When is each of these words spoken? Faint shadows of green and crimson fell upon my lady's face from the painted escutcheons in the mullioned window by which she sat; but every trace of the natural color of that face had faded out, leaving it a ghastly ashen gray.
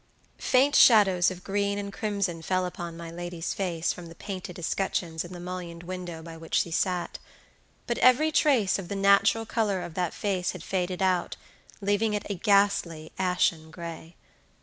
Faint 0.39 0.75
shadows 0.75 1.29
of 1.29 1.43
green 1.43 1.77
and 1.77 1.93
crimson 1.93 2.41
fell 2.41 2.65
upon 2.65 2.97
my 2.97 3.11
lady's 3.11 3.53
face 3.53 3.93
from 3.93 4.07
the 4.07 4.15
painted 4.15 4.57
escutcheons 4.57 5.23
in 5.23 5.31
the 5.31 5.39
mullioned 5.39 5.83
window 5.83 6.23
by 6.23 6.35
which 6.35 6.55
she 6.55 6.71
sat; 6.71 7.19
but 7.85 7.99
every 7.99 8.31
trace 8.31 8.79
of 8.79 8.87
the 8.87 8.95
natural 8.95 9.45
color 9.45 9.79
of 9.83 9.93
that 9.93 10.11
face 10.15 10.53
had 10.53 10.63
faded 10.63 11.03
out, 11.03 11.35
leaving 11.81 12.15
it 12.15 12.25
a 12.31 12.33
ghastly 12.33 13.11
ashen 13.19 13.69
gray. 13.69 14.15